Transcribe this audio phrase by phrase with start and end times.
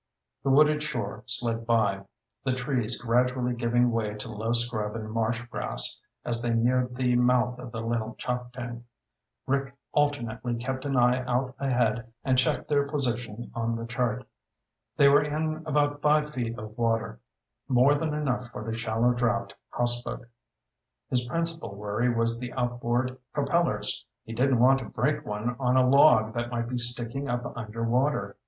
[0.41, 2.05] The wooded shore slid by,
[2.43, 7.15] the trees gradually giving way to low scrub and marsh grass as they neared the
[7.15, 8.81] mouth of the Little Choptank.
[9.45, 14.25] Rick alternately kept an eye out ahead and checked their position on the chart.
[14.97, 17.19] They were in about five feet of water,
[17.67, 20.25] more than enough for the shallow draft houseboat.
[21.11, 24.03] His principal worry was the outboard propellers.
[24.23, 28.35] He didn't want to break one on a log that might be sticking up underwater.